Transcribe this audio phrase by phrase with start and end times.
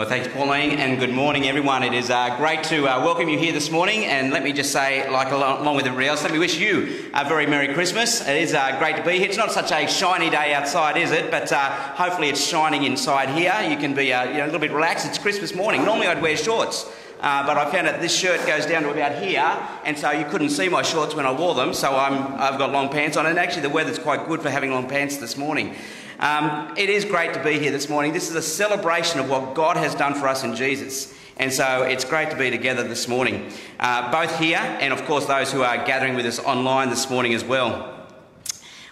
[0.00, 1.82] Well, thanks, Pauline, and good morning, everyone.
[1.82, 4.06] It is uh, great to uh, welcome you here this morning.
[4.06, 7.28] And let me just say, like along, with everybody else, let me wish you a
[7.28, 8.26] very Merry Christmas.
[8.26, 9.28] It is uh, great to be here.
[9.28, 11.30] It's not such a shiny day outside, is it?
[11.30, 13.54] But uh, hopefully, it's shining inside here.
[13.68, 15.06] You can be uh, you know, a little bit relaxed.
[15.06, 15.84] It's Christmas morning.
[15.84, 16.90] Normally, I'd wear shorts.
[17.20, 19.44] Uh, but I found that this shirt goes down to about here,
[19.84, 21.74] and so you couldn't see my shorts when I wore them.
[21.74, 24.70] So I'm, I've got long pants on, and actually the weather's quite good for having
[24.70, 25.76] long pants this morning.
[26.20, 28.12] Um, it is great to be here this morning.
[28.12, 31.14] This is a celebration of what God has done for us in Jesus.
[31.38, 35.24] And so it's great to be together this morning, uh, both here and, of course,
[35.24, 38.06] those who are gathering with us online this morning as well.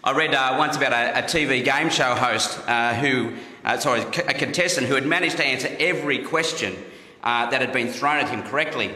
[0.02, 4.00] I read uh, once about a, a, TV game show host uh, who, uh, sorry,
[4.00, 6.82] a contestant who had managed to answer every question
[7.22, 8.94] uh, that had been thrown at him correctly.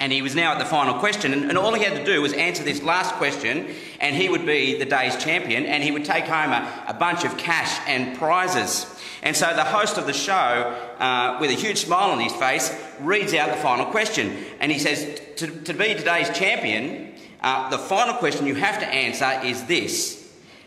[0.00, 2.22] And he was now at the final question, and, and, all he had to do
[2.22, 3.68] was answer this last question,
[4.00, 7.24] and he would be the day's champion, and he would take home a, a bunch
[7.24, 8.86] of cash and prizes.
[9.22, 10.32] And so the host of the show,
[10.98, 14.34] uh, with a huge smile on his face, reads out the final question.
[14.58, 18.86] And he says, To, to be today's champion, uh, the final question you have to
[18.86, 20.16] answer is this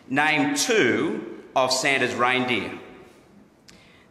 [0.10, 2.78] Name two of Santa's reindeer.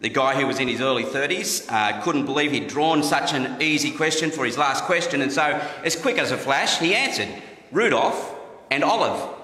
[0.03, 3.62] The guy who was in his early 30s uh, couldn't believe he'd drawn such an
[3.62, 5.44] easy question for his last question, and so,
[5.84, 7.28] as quick as a flash, he answered
[7.70, 8.34] Rudolph
[8.72, 9.39] and Olive.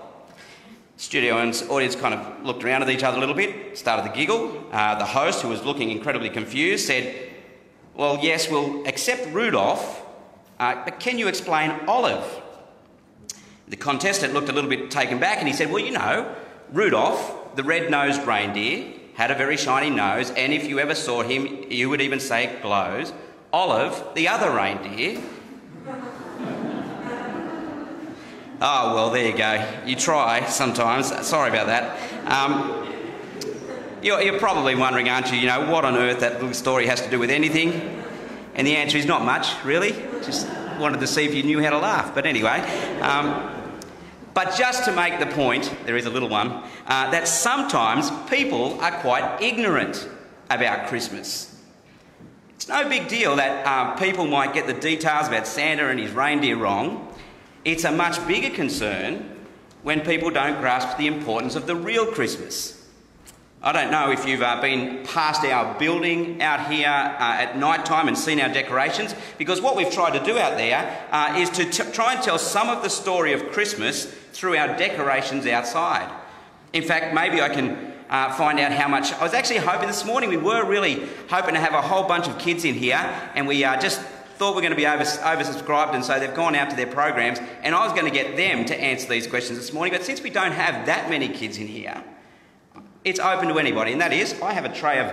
[0.97, 4.19] Studio and audience kind of looked around at each other a little bit, started to
[4.19, 4.67] giggle.
[4.73, 7.31] Uh, the host, who was looking incredibly confused, said,
[7.95, 10.05] Well, yes, we'll accept Rudolph,
[10.59, 12.43] uh, but can you explain Olive?
[13.69, 16.35] The contestant looked a little bit taken back and he said, Well, you know,
[16.73, 21.23] Rudolph, the red nosed reindeer, had a very shiny nose, and if you ever saw
[21.23, 23.13] him, you would even say it glows.
[23.53, 25.21] Olive, the other reindeer.
[28.61, 29.69] oh, well, there you go.
[29.85, 31.09] You try sometimes.
[31.27, 31.99] Sorry about that.
[32.31, 32.95] Um,
[34.03, 37.01] you're, you're, probably wondering, aren't you, you know, what on earth that little story has
[37.03, 38.05] to do with anything?
[38.55, 39.95] And the answer is not much, really.
[40.23, 42.15] Just wanted to see if you knew how to laugh.
[42.15, 42.61] But anyway.
[43.01, 43.59] Um,
[44.39, 48.81] but just to make the point, there is a little one, uh, that sometimes people
[48.81, 50.09] are quite ignorant
[50.49, 51.61] about Christmas.
[52.55, 56.13] It's no big deal that uh, people might get the details about Santa and his
[56.13, 57.13] reindeer wrong.
[57.65, 59.29] It's a much bigger concern
[59.83, 62.78] when people don't grasp the importance of the real Christmas.
[63.61, 67.85] I don't know if you've uh, been past our building out here uh, at night
[67.85, 71.51] time and seen our decorations, because what we've tried to do out there uh, is
[71.51, 76.09] to try and tell some of the story of Christmas through our decorations outside.
[76.73, 79.13] In fact, maybe I can uh, find out how much.
[79.13, 82.29] I was actually hoping this morning, we were really hoping to have a whole bunch
[82.29, 83.01] of kids in here,
[83.35, 84.01] and we uh, just
[84.37, 86.87] thought we are going to be over, oversubscribed, and so they've gone out to their
[86.87, 90.05] programs, and I was going to get them to answer these questions this morning, but
[90.05, 92.05] since we don't have that many kids in here,
[93.09, 95.13] it's open to anybody, and that is I have a tray of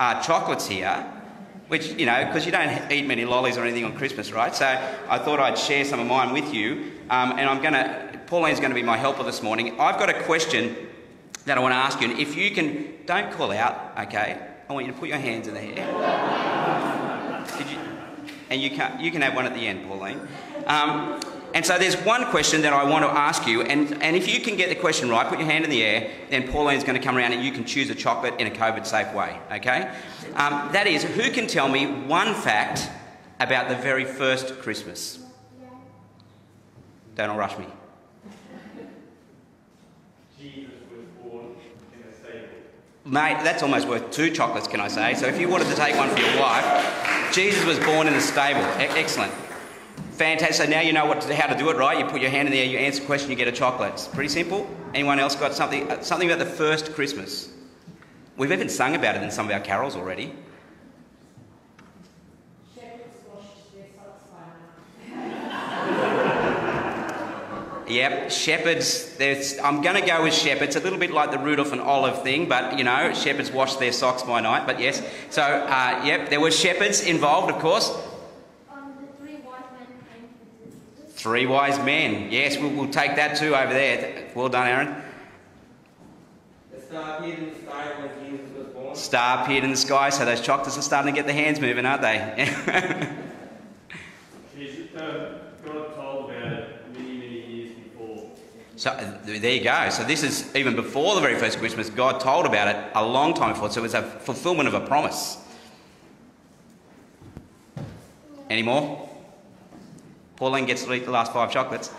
[0.00, 1.04] uh, chocolates here,
[1.68, 4.54] which, you know, because you don't eat many lollies or anything on Christmas, right?
[4.54, 8.20] So I thought I'd share some of mine with you, um, and I'm going to,
[8.26, 9.78] Pauline's going to be my helper this morning.
[9.80, 10.76] I've got a question
[11.44, 14.38] that I want to ask you, and if you can, don't call out, okay?
[14.68, 15.86] I want you to put your hands in the air.
[17.58, 17.78] You?
[18.50, 20.20] And you can, you can have one at the end, Pauline.
[20.66, 21.20] Um,
[21.54, 24.40] and so there's one question that I want to ask you, and, and if you
[24.40, 27.04] can get the question right, put your hand in the air, then Pauline's going to
[27.04, 29.94] come around and you can choose a chocolate in a COVID safe way, okay?
[30.34, 32.90] Um, that is, who can tell me one fact
[33.40, 35.20] about the very first Christmas?
[37.14, 37.66] Don't all rush me.
[40.38, 41.46] Jesus was born
[41.94, 42.48] in a stable.
[43.04, 45.14] Mate, that's almost worth two chocolates, can I say?
[45.14, 48.20] So if you wanted to take one for your wife, Jesus was born in a
[48.20, 48.60] stable.
[48.60, 49.32] E- excellent.
[50.18, 50.66] Fantastic.
[50.66, 51.96] So now you know what to, how to do it, right?
[51.96, 53.92] You put your hand in there, you answer a question, you get a chocolate.
[53.92, 54.68] It's pretty simple.
[54.92, 57.50] Anyone else got something, uh, something about the first Christmas?
[58.36, 60.34] We've even sung about it in some of our carols already.
[67.86, 69.16] Yep, shepherds.
[69.62, 70.76] I'm going to go with shepherds.
[70.76, 73.92] A little bit like the Rudolph and Olive thing, but you know, shepherds wash their
[73.92, 74.66] socks by night.
[74.66, 75.00] But yes,
[75.30, 77.90] so uh, yep, there were shepherds involved, of course.
[81.18, 82.30] Three wise men.
[82.30, 84.30] Yes, we'll, we'll take that too over there.
[84.36, 85.02] Well done, Aaron.
[86.72, 88.94] The star appeared in the sky when Jesus was born.
[88.94, 91.84] Star appeared in the sky, so those chocolates are starting to get the hands moving,
[91.84, 92.46] aren't they?
[94.56, 98.30] Jesus, uh, God told about it many, many years before.
[98.76, 99.88] So uh, there you go.
[99.90, 101.90] So this is even before the very first Christmas.
[101.90, 103.70] God told about it a long time before.
[103.70, 105.38] So it was a fulfillment of a promise.
[108.48, 109.07] Any more?
[110.38, 111.90] Pauline gets to eat the last five chocolates.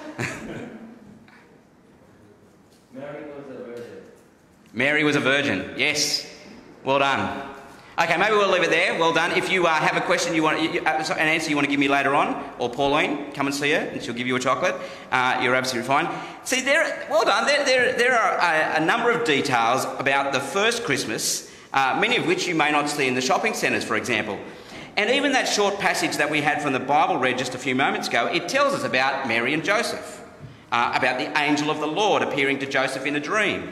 [2.93, 3.85] Mary was a virgin.
[4.71, 5.73] Mary was a virgin.
[5.75, 6.25] Yes.
[6.85, 7.49] Well done.
[8.01, 8.97] Okay, maybe we'll leave it there.
[8.97, 9.31] Well done.
[9.37, 11.69] If you uh, have a question you want, you, uh, an answer you want to
[11.69, 14.39] give me later on, or Pauline, come and see her, and she'll give you a
[14.39, 14.73] chocolate.
[15.11, 16.07] Uh, you're absolutely fine.
[16.45, 17.07] See, there.
[17.09, 17.45] Well done.
[17.45, 22.15] There, there, there are a, a number of details about the first Christmas, uh, many
[22.15, 24.39] of which you may not see in the shopping centres, for example.
[24.97, 27.75] And even that short passage that we had from the Bible read just a few
[27.75, 30.23] moments ago, it tells us about Mary and Joseph,
[30.71, 33.71] uh, about the angel of the Lord appearing to Joseph in a dream,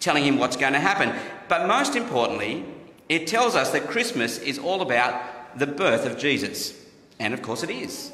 [0.00, 1.14] telling him what's going to happen.
[1.48, 2.64] But most importantly,
[3.08, 6.74] it tells us that Christmas is all about the birth of Jesus.
[7.18, 8.12] And of course it is.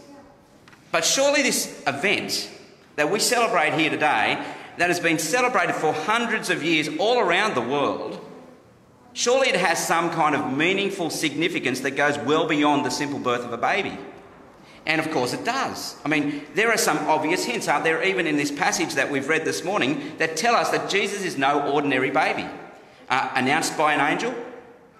[0.93, 2.50] But surely this event
[2.96, 4.44] that we celebrate here today,
[4.76, 8.20] that has been celebrated for hundreds of years all around the world,
[9.12, 13.44] surely it has some kind of meaningful significance that goes well beyond the simple birth
[13.44, 13.97] of a baby.
[14.85, 15.97] And of course it does.
[16.05, 19.29] I mean, there are some obvious hints, aren't there, even in this passage that we've
[19.29, 22.47] read this morning, that tell us that Jesus is no ordinary baby.
[23.09, 24.35] Uh, announced by an angel,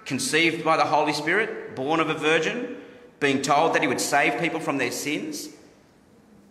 [0.05, 2.77] conceived by the Holy Spirit, born of a virgin,
[3.21, 5.49] being told that he would save people from their sins.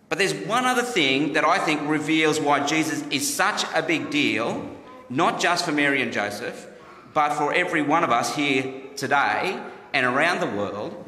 [0.09, 4.09] But there's one other thing that I think reveals why Jesus is such a big
[4.09, 4.67] deal,
[5.09, 6.67] not just for Mary and Joseph,
[7.13, 9.61] but for every one of us here today
[9.93, 11.05] and around the world.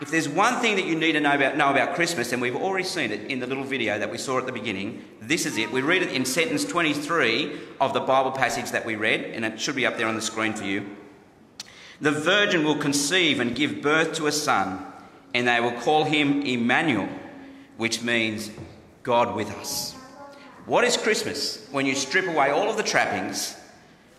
[0.00, 2.54] If there's one thing that you need to know about, know about Christmas, and we've
[2.54, 5.56] already seen it in the little video that we saw at the beginning, this is
[5.56, 5.72] it.
[5.72, 9.60] We read it in sentence 23 of the Bible passage that we read, and it
[9.60, 10.86] should be up there on the screen for you.
[12.00, 14.86] The virgin will conceive and give birth to a son,
[15.34, 17.08] and they will call him Emmanuel,
[17.76, 18.52] which means
[19.02, 19.94] God with us.
[20.64, 23.56] What is Christmas when you strip away all of the trappings?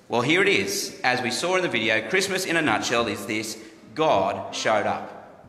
[0.09, 0.99] Well, here it is.
[1.03, 3.59] As we saw in the video, Christmas in a nutshell is this
[3.93, 5.45] God showed up.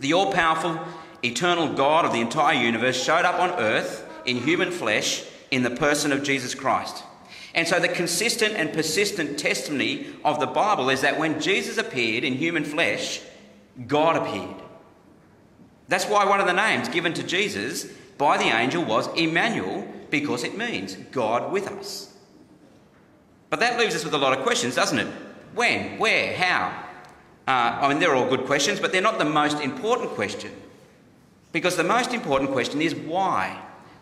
[0.00, 0.80] The all powerful,
[1.22, 5.70] eternal God of the entire universe showed up on earth in human flesh in the
[5.70, 7.04] person of Jesus Christ.
[7.54, 12.24] And so, the consistent and persistent testimony of the Bible is that when Jesus appeared
[12.24, 13.20] in human flesh,
[13.86, 14.62] God appeared.
[15.88, 17.84] That's why one of the names given to Jesus
[18.16, 22.13] by the angel was Emmanuel, because it means God with us.
[23.54, 25.06] But that leaves us with a lot of questions, doesn't it?
[25.54, 25.96] When?
[26.00, 26.36] Where?
[26.36, 26.76] How?
[27.46, 30.50] Uh, I mean, they're all good questions, but they're not the most important question.
[31.52, 33.56] Because the most important question is why?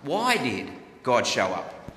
[0.05, 0.71] Why did
[1.03, 1.93] God show up?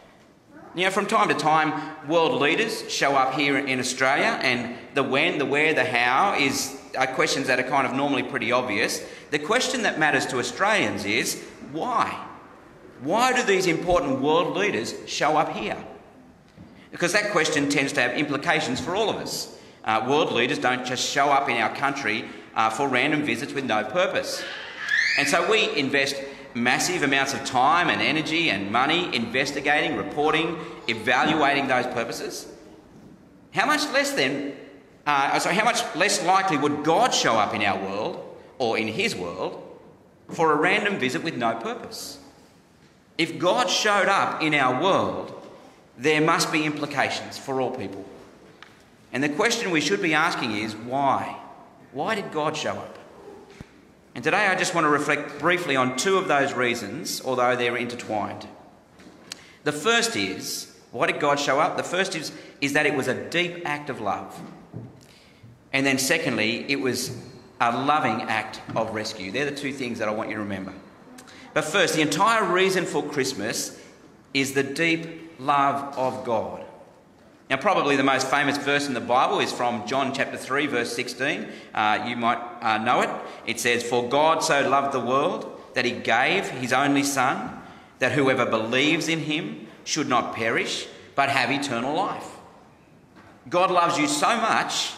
[0.76, 5.04] You know, from time to time, world leaders show up here in Australia, and the
[5.04, 9.02] when, the where, the how is are questions that are kind of normally pretty obvious.
[9.32, 11.42] The question that matters to Australians is
[11.72, 12.22] why?
[13.00, 15.82] Why do these important world leaders show up here?
[16.96, 19.54] Because that question tends to have implications for all of us.
[19.84, 22.24] Uh, world leaders don't just show up in our country
[22.56, 24.42] uh, for random visits with no purpose.
[25.20, 26.16] And so we invest
[26.54, 30.58] massive amounts of time and energy and money investigating, reporting,
[30.88, 32.48] evaluating those purposes,
[33.52, 34.56] how much less then,
[35.06, 38.88] uh, so how much less likely would God show up in our world or in
[38.88, 39.62] His world
[40.30, 42.20] for a random visit with no purpose?
[43.18, 45.45] If God showed up in our world,
[45.98, 48.06] there must be implications for all people.
[49.14, 51.38] And the question we should be asking is why?
[51.92, 52.98] Why did God show up?
[54.14, 57.78] And today I just want to reflect briefly on two of those reasons, although they're
[57.78, 58.48] intertwined.
[59.64, 61.76] The first is why did God show up?
[61.76, 62.32] The first is,
[62.62, 64.40] is that it was a deep act of love.
[65.74, 67.18] And then, secondly, it was
[67.60, 69.30] a loving act of rescue.
[69.32, 70.74] They're the two things that I want you to remember.
[71.54, 73.78] But first, the entire reason for Christmas
[74.34, 76.66] is the deep love of God.
[77.50, 80.96] Now, probably the most famous verse in the Bible is from John chapter 3, verse
[80.96, 81.48] 16.
[81.74, 83.10] Uh, you might uh, know it.
[83.46, 87.62] It says, For God so loved the world that he gave his only Son,
[88.00, 92.28] that whoever believes in him should not perish, but have eternal life.
[93.48, 94.94] God loves you so much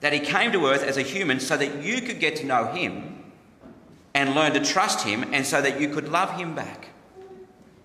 [0.00, 2.66] that he came to earth as a human so that you could get to know
[2.66, 3.18] him
[4.14, 6.88] and learn to trust him, and so that you could love him back.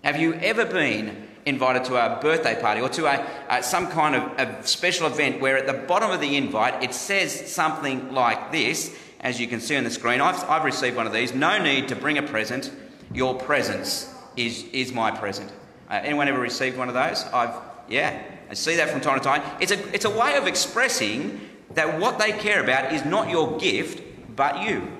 [0.02, 4.22] Have you ever been invited to a birthday party or to a, some kind of
[4.38, 8.94] a special event where at the bottom of the invite it says something like this,
[9.20, 10.20] as you can see on the screen.
[10.20, 11.34] I've, I've received one of these.
[11.34, 12.70] No need to bring a present.
[13.12, 15.52] Your presence is, is my present.
[15.90, 17.24] Uh, anyone ever received one of those?
[17.32, 17.54] I've,
[17.88, 19.42] yeah, I see that from time to time.
[19.60, 21.40] It's a, it's a way of expressing
[21.74, 24.02] that what they care about is not your gift,
[24.34, 24.90] but you.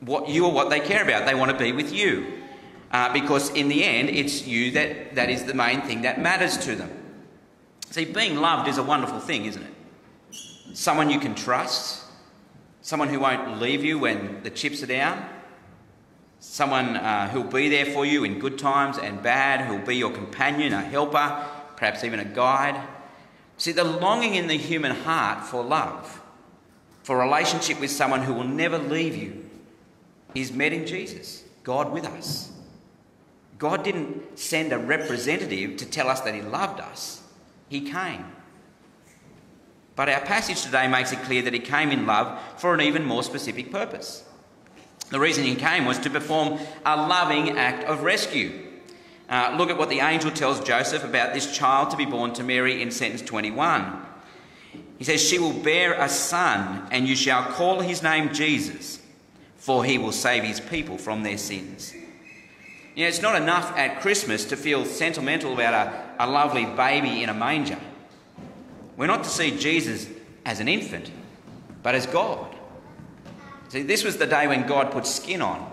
[0.00, 1.24] What you are what they care about.
[1.24, 2.43] They want to be with you
[2.94, 6.56] uh, because in the end, it's you that, that is the main thing that matters
[6.56, 6.88] to them.
[7.90, 10.76] See, being loved is a wonderful thing, isn't it?
[10.76, 12.04] Someone you can trust,
[12.82, 15.28] someone who won't leave you when the chips are down,
[16.38, 20.12] someone uh, who'll be there for you in good times and bad, who'll be your
[20.12, 22.80] companion, a helper, perhaps even a guide.
[23.56, 26.22] See, the longing in the human heart for love
[27.02, 29.50] for relationship with someone who will never leave you
[30.36, 32.53] is met in Jesus, God with us.
[33.64, 37.22] God didn't send a representative to tell us that He loved us,
[37.70, 38.26] He came.
[39.96, 43.06] But our passage today makes it clear that He came in love for an even
[43.06, 44.22] more specific purpose.
[45.08, 48.52] The reason He came was to perform a loving act of rescue.
[49.30, 52.42] Uh, look at what the angel tells Joseph about this child to be born to
[52.42, 54.04] Mary in sentence 21.
[54.98, 59.00] He says, She will bear a son, and you shall call his name Jesus,
[59.56, 61.94] for he will save his people from their sins.
[62.94, 67.22] You know, it's not enough at Christmas to feel sentimental about a, a lovely baby
[67.22, 67.78] in a manger.
[68.96, 70.08] We're not to see Jesus
[70.46, 71.10] as an infant,
[71.82, 72.54] but as God.
[73.68, 75.72] See, this was the day when God put skin on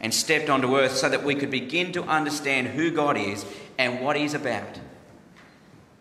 [0.00, 3.44] and stepped onto earth so that we could begin to understand who God is
[3.76, 4.78] and what He's about.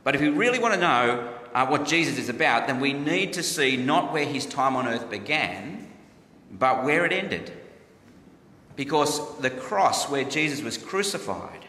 [0.03, 3.33] But if we really want to know uh, what Jesus is about, then we need
[3.33, 5.91] to see not where his time on earth began,
[6.51, 7.51] but where it ended.
[8.75, 11.65] Because the cross where Jesus was crucified,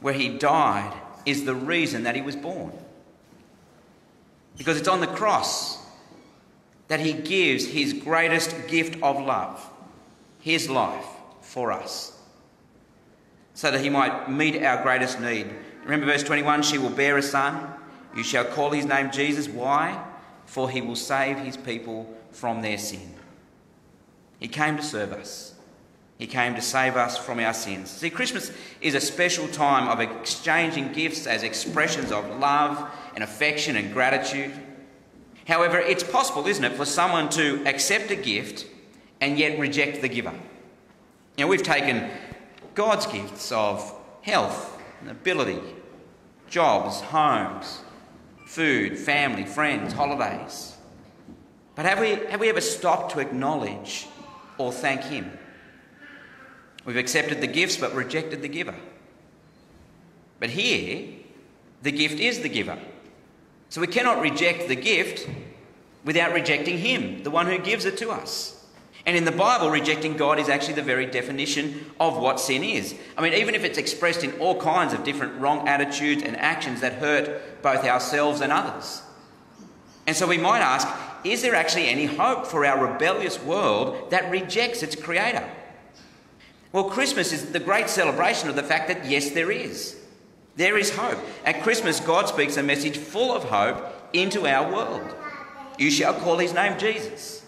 [0.00, 0.92] where he died,
[1.24, 2.72] is the reason that he was born.
[4.56, 5.78] Because it's on the cross
[6.88, 9.68] that he gives his greatest gift of love,
[10.40, 11.06] his life,
[11.40, 12.18] for us,
[13.54, 15.48] so that he might meet our greatest need.
[15.84, 17.74] Remember verse 21 she will bear a son
[18.14, 19.48] you shall call his name Jesus.
[19.48, 20.02] Why?
[20.46, 23.14] For he will save his people from their sin.
[24.40, 25.54] He came to serve us.
[26.18, 27.90] He came to save us from our sins.
[27.90, 33.76] See, Christmas is a special time of exchanging gifts as expressions of love and affection
[33.76, 34.52] and gratitude.
[35.46, 38.66] However, it's possible, isn't it, for someone to accept a gift
[39.20, 40.34] and yet reject the giver.
[41.36, 42.10] You know, we've taken
[42.74, 45.60] God's gifts of health and ability,
[46.50, 47.80] jobs, homes,
[48.44, 50.76] food, family, friends, holidays.
[51.76, 54.08] But have we, have we ever stopped to acknowledge
[54.58, 55.38] or thank Him?
[56.88, 58.74] We've accepted the gifts but rejected the giver.
[60.40, 61.06] But here,
[61.82, 62.78] the gift is the giver.
[63.68, 65.28] So we cannot reject the gift
[66.06, 68.66] without rejecting Him, the one who gives it to us.
[69.04, 72.94] And in the Bible, rejecting God is actually the very definition of what sin is.
[73.18, 76.80] I mean, even if it's expressed in all kinds of different wrong attitudes and actions
[76.80, 79.02] that hurt both ourselves and others.
[80.06, 80.88] And so we might ask
[81.22, 85.46] is there actually any hope for our rebellious world that rejects its Creator?
[86.72, 89.96] Well, Christmas is the great celebration of the fact that yes, there is.
[90.56, 91.18] There is hope.
[91.44, 95.14] At Christmas, God speaks a message full of hope into our world.
[95.78, 97.38] You shall call his name Jesus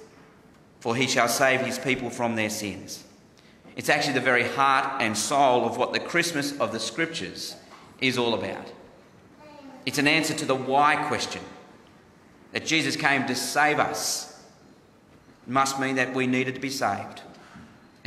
[0.80, 3.04] for he shall save his people from their sins.
[3.76, 7.54] It's actually the very heart and soul of what the Christmas of the Scriptures
[8.00, 8.72] is all about.
[9.86, 11.42] It's an answer to the why question
[12.52, 14.42] that Jesus came to save us
[15.46, 17.22] must mean that we needed to be saved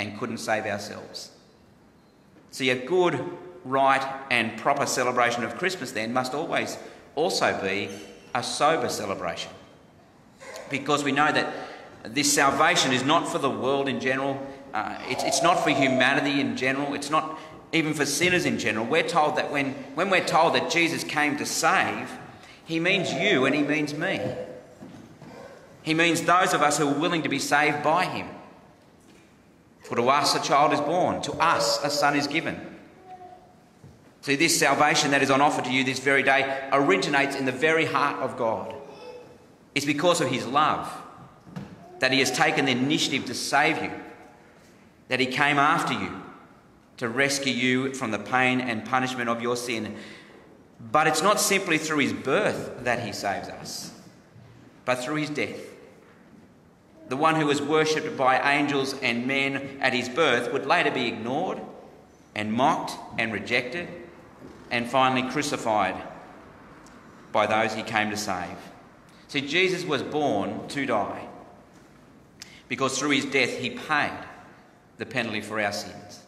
[0.04, 1.32] and couldn't save ourselves.
[2.52, 3.24] See, a good,
[3.64, 6.78] right, and proper celebration of Christmas then must always
[7.16, 7.90] also be
[8.36, 9.52] a sober celebration
[10.70, 11.54] because we know that
[12.04, 16.42] this salvation is not for the world in general, uh, it's, it's not for humanity
[16.42, 17.40] in general, it's not
[17.72, 18.86] even for sinners in general.
[18.86, 22.12] We're told that when, when we're told that Jesus came to save,
[22.66, 24.20] he means you and he means me.
[25.84, 28.28] He means those of us who are willing to be saved by him.
[29.84, 32.60] For to us a child is born, to us a son is given.
[34.22, 37.52] See, this salvation that is on offer to you this very day originates in the
[37.52, 38.74] very heart of God.
[39.76, 40.90] It's because of his love
[42.04, 43.90] that He has taken the initiative to save you,
[45.08, 46.22] that He came after you
[46.98, 49.96] to rescue you from the pain and punishment of your sin.
[50.92, 53.94] But it's not simply through His birth that He saves us,
[54.84, 55.73] but through His death.
[57.10, 61.08] The one who was worshipped by angels and men at his birth would later be
[61.08, 61.60] ignored
[62.36, 63.88] and mocked and rejected
[64.72, 65.96] and finally crucified
[67.32, 68.58] by those he came to save.
[69.28, 71.28] See, Jesus was born to die
[72.68, 74.18] because through his death he paid
[74.98, 76.22] the penalty for our sins.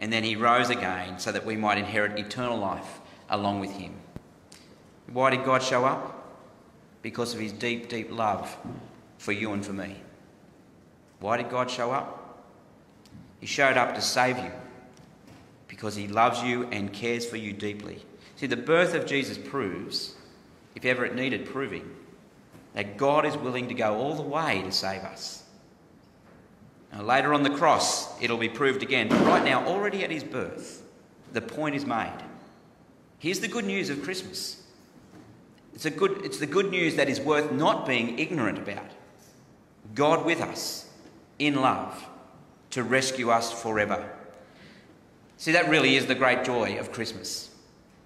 [0.00, 3.94] And then he rose again so that we might inherit eternal life along with him.
[5.12, 6.20] Why did God show up?
[7.02, 8.56] Because of his deep, deep love
[9.24, 9.96] for you and for me.
[11.20, 12.44] Why did God show up?
[13.40, 14.52] He showed up to save you
[15.66, 18.04] because he loves you and cares for you deeply.
[18.36, 20.14] See, the birth of Jesus proves,
[20.74, 21.90] if ever it needed proving,
[22.74, 25.42] that God is willing to go all the way to save us.
[26.92, 29.08] Now, later on the cross, it'll be proved again.
[29.08, 30.82] But right now, already at his birth,
[31.32, 32.22] the point is made.
[33.18, 34.62] Here's the good news of Christmas.
[35.74, 38.90] It's, a good, it's the good news that is worth not being ignorant about.
[39.94, 40.88] God with us
[41.38, 42.08] in love
[42.70, 44.08] to rescue us forever.
[45.36, 47.50] See, that really is the great joy of Christmas.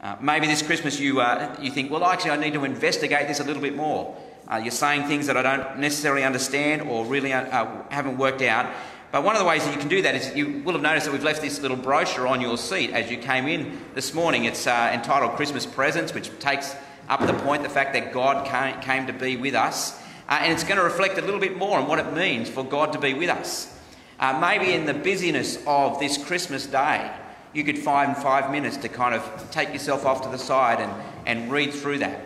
[0.00, 3.40] Uh, maybe this Christmas you, uh, you think, well, actually, I need to investigate this
[3.40, 4.16] a little bit more.
[4.50, 8.42] Uh, you're saying things that I don't necessarily understand or really uh, uh, haven't worked
[8.42, 8.72] out.
[9.10, 11.06] But one of the ways that you can do that is you will have noticed
[11.06, 14.44] that we've left this little brochure on your seat as you came in this morning.
[14.44, 16.74] It's uh, entitled Christmas Presents, which takes
[17.08, 19.98] up the point the fact that God came, came to be with us.
[20.28, 22.64] Uh, and it's going to reflect a little bit more on what it means for
[22.64, 23.74] God to be with us.
[24.20, 27.10] Uh, maybe in the busyness of this Christmas day,
[27.54, 30.92] you could find five minutes to kind of take yourself off to the side and,
[31.26, 32.20] and read through that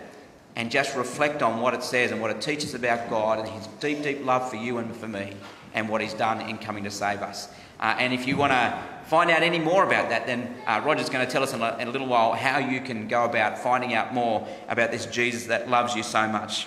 [0.56, 3.66] and just reflect on what it says and what it teaches about God and His
[3.80, 5.32] deep, deep love for you and for me
[5.74, 7.48] and what He's done in coming to save us.
[7.78, 11.08] Uh, and if you want to find out any more about that, then uh, Roger's
[11.08, 13.58] going to tell us in a, in a little while how you can go about
[13.58, 16.66] finding out more about this Jesus that loves you so much.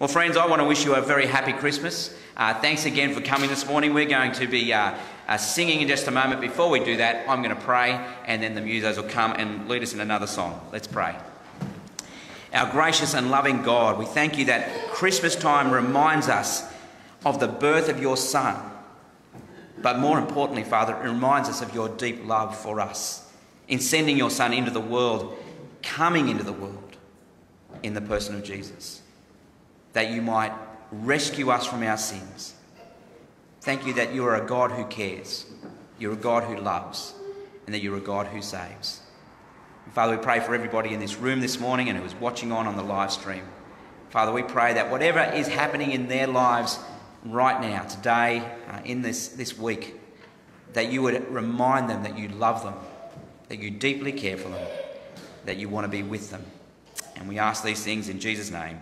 [0.00, 2.16] Well, friends, I want to wish you a very happy Christmas.
[2.34, 3.92] Uh, thanks again for coming this morning.
[3.92, 4.94] We're going to be uh,
[5.28, 6.40] uh, singing in just a moment.
[6.40, 9.68] Before we do that, I'm going to pray, and then the musos will come and
[9.68, 10.66] lead us in another song.
[10.72, 11.16] Let's pray.
[12.54, 16.64] Our gracious and loving God, we thank you that Christmas time reminds us
[17.26, 18.56] of the birth of your Son.
[19.82, 23.30] But more importantly, Father, it reminds us of your deep love for us
[23.68, 25.36] in sending your Son into the world,
[25.82, 26.96] coming into the world
[27.82, 28.99] in the person of Jesus,
[29.92, 30.52] that you might
[30.92, 32.54] rescue us from our sins.
[33.60, 35.46] Thank you that you are a God who cares,
[35.98, 37.14] you're a God who loves,
[37.66, 39.00] and that you're a God who saves.
[39.92, 42.66] Father, we pray for everybody in this room this morning and who is watching on
[42.66, 43.42] on the live stream.
[44.10, 46.78] Father, we pray that whatever is happening in their lives
[47.24, 50.00] right now, today, uh, in this, this week,
[50.72, 52.74] that you would remind them that you love them,
[53.48, 54.66] that you deeply care for them,
[55.44, 56.44] that you want to be with them.
[57.16, 58.78] And we ask these things in Jesus' name.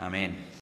[0.00, 0.50] Amen.